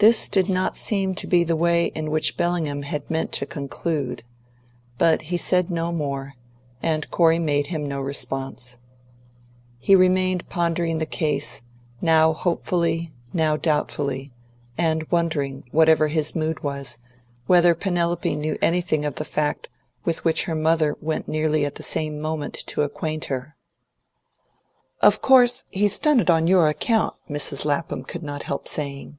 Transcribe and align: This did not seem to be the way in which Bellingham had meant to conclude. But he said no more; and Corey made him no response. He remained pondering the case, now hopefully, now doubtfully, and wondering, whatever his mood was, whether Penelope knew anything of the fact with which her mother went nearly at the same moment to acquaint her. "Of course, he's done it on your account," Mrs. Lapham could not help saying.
This 0.00 0.28
did 0.28 0.48
not 0.48 0.76
seem 0.76 1.16
to 1.16 1.26
be 1.26 1.42
the 1.42 1.56
way 1.56 1.86
in 1.86 2.08
which 2.12 2.36
Bellingham 2.36 2.82
had 2.82 3.10
meant 3.10 3.32
to 3.32 3.44
conclude. 3.46 4.22
But 4.96 5.22
he 5.22 5.36
said 5.36 5.72
no 5.72 5.90
more; 5.90 6.34
and 6.80 7.10
Corey 7.10 7.40
made 7.40 7.66
him 7.66 7.84
no 7.84 8.00
response. 8.00 8.78
He 9.80 9.96
remained 9.96 10.48
pondering 10.48 10.98
the 10.98 11.02
case, 11.04 11.62
now 12.00 12.32
hopefully, 12.32 13.12
now 13.32 13.56
doubtfully, 13.56 14.30
and 14.76 15.02
wondering, 15.10 15.64
whatever 15.72 16.06
his 16.06 16.32
mood 16.32 16.62
was, 16.62 16.98
whether 17.48 17.74
Penelope 17.74 18.36
knew 18.36 18.56
anything 18.62 19.04
of 19.04 19.16
the 19.16 19.24
fact 19.24 19.68
with 20.04 20.24
which 20.24 20.44
her 20.44 20.54
mother 20.54 20.96
went 21.00 21.26
nearly 21.26 21.64
at 21.64 21.74
the 21.74 21.82
same 21.82 22.20
moment 22.20 22.54
to 22.68 22.82
acquaint 22.82 23.24
her. 23.24 23.56
"Of 25.00 25.20
course, 25.20 25.64
he's 25.72 25.98
done 25.98 26.20
it 26.20 26.30
on 26.30 26.46
your 26.46 26.68
account," 26.68 27.16
Mrs. 27.28 27.64
Lapham 27.64 28.04
could 28.04 28.22
not 28.22 28.44
help 28.44 28.68
saying. 28.68 29.18